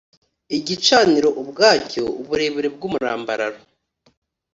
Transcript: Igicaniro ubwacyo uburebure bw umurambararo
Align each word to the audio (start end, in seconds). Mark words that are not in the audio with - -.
Igicaniro 0.57 1.29
ubwacyo 1.41 2.03
uburebure 2.19 2.67
bw 2.75 2.81
umurambararo 2.87 3.59